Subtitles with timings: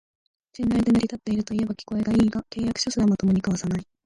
[0.55, 3.87] 信頼で成り立ってるといえば聞こえはいいが、契約書すらまともに交わさない